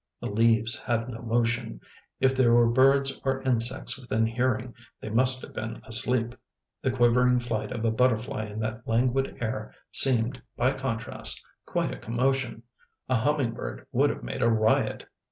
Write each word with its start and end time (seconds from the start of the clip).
The 0.19 0.31
leaves 0.31 0.79
had 0.79 1.07
no 1.09 1.21
motion; 1.21 1.79
if 2.19 2.35
there 2.35 2.51
were 2.53 2.67
birds 2.67 3.21
or 3.23 3.39
insects 3.43 3.99
within 3.99 4.25
hearing 4.25 4.73
they 4.99 5.09
must 5.09 5.43
have 5.43 5.53
been 5.53 5.79
asleep; 5.85 6.33
the 6.81 6.89
quivering 6.89 7.37
flight 7.39 7.71
of 7.71 7.85
a 7.85 7.91
butterfly 7.91 8.45
in 8.45 8.57
that 8.61 8.87
languid 8.87 9.37
air 9.41 9.75
seemed, 9.91 10.41
by 10.57 10.73
contrast, 10.73 11.45
quite 11.67 11.93
a 11.93 11.97
commotion; 11.99 12.63
a 13.09 13.15
humming 13.15 13.51
bird 13.51 13.85
would 13.91 14.09
have 14.09 14.23
made 14.23 14.41
a 14.41 14.49
riot. 14.49 15.05